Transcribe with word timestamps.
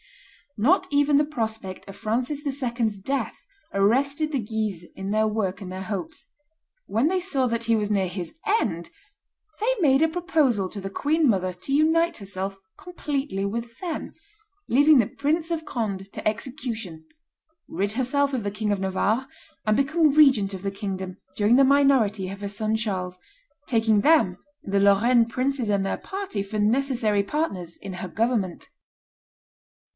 Not 0.57 0.85
even 0.89 1.15
the 1.15 1.23
prospect 1.23 1.87
of 1.87 1.95
Francis 1.95 2.45
II.'s 2.45 2.97
death 2.97 3.35
arrested 3.71 4.31
the 4.31 4.39
Guises 4.39 4.85
in 4.95 5.11
their 5.11 5.27
work 5.27 5.61
and 5.61 5.71
their 5.71 5.83
hopes; 5.83 6.25
when 6.87 7.07
they 7.07 7.21
saw 7.21 7.47
that 7.47 7.65
he 7.65 7.75
was 7.75 7.91
near 7.91 8.07
his 8.07 8.33
end, 8.59 8.89
they 9.61 9.75
made 9.79 10.01
a 10.01 10.09
proposal 10.09 10.67
to 10.69 10.81
the 10.81 10.89
queen 10.89 11.29
mother 11.29 11.53
to 11.53 11.71
unite 11.71 12.17
herself 12.17 12.57
completely 12.77 13.45
with 13.45 13.77
them, 13.79 14.13
leave 14.67 14.97
the 14.99 15.05
Prince 15.05 15.51
of 15.51 15.65
Conde 15.65 16.11
to 16.13 16.27
execution, 16.27 17.05
rid 17.69 17.93
herself 17.93 18.33
of 18.33 18.43
the 18.43 18.51
King 18.51 18.73
of 18.73 18.79
Navarre, 18.79 19.27
and 19.65 19.77
become 19.77 20.11
regent 20.11 20.53
of 20.55 20.63
the 20.63 20.71
kingdom 20.71 21.17
during 21.37 21.55
the 21.55 21.63
minority 21.63 22.27
of 22.29 22.41
her 22.41 22.49
son 22.49 22.75
Charles, 22.75 23.19
taking 23.67 24.01
them, 24.01 24.37
the 24.63 24.79
Lorraine 24.81 25.27
princes 25.27 25.69
and 25.69 25.85
their 25.85 25.97
party, 25.99 26.41
for 26.43 26.59
necessary 26.59 27.23
partners 27.23 27.77
in 27.77 27.93
her 27.93 28.09
government. 28.09 28.67